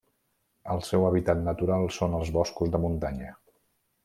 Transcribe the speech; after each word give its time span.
El 0.75 0.79
seu 0.87 1.05
hàbitat 1.09 1.43
natural 1.49 1.85
són 2.01 2.17
els 2.21 2.33
boscos 2.39 2.73
de 2.77 2.83
muntanya. 2.87 3.31